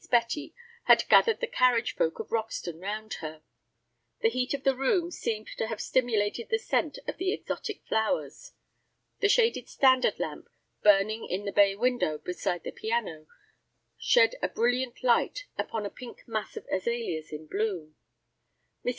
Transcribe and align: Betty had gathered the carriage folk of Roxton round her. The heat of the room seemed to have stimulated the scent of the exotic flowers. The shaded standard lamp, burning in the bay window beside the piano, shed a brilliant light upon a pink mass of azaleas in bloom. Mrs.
Betty 0.09 0.55
had 0.85 1.07
gathered 1.09 1.41
the 1.41 1.45
carriage 1.45 1.93
folk 1.93 2.17
of 2.17 2.31
Roxton 2.31 2.79
round 2.79 3.13
her. 3.21 3.43
The 4.21 4.31
heat 4.31 4.55
of 4.55 4.63
the 4.63 4.75
room 4.75 5.11
seemed 5.11 5.45
to 5.59 5.67
have 5.67 5.79
stimulated 5.79 6.49
the 6.49 6.57
scent 6.57 6.97
of 7.07 7.17
the 7.17 7.31
exotic 7.31 7.85
flowers. 7.85 8.53
The 9.19 9.29
shaded 9.29 9.69
standard 9.69 10.17
lamp, 10.19 10.49
burning 10.81 11.27
in 11.29 11.45
the 11.45 11.51
bay 11.51 11.75
window 11.75 12.17
beside 12.17 12.63
the 12.63 12.71
piano, 12.71 13.27
shed 13.95 14.37
a 14.41 14.47
brilliant 14.49 15.03
light 15.03 15.45
upon 15.55 15.85
a 15.85 15.91
pink 15.91 16.27
mass 16.27 16.57
of 16.57 16.65
azaleas 16.71 17.31
in 17.31 17.45
bloom. 17.45 17.95
Mrs. 18.83 18.89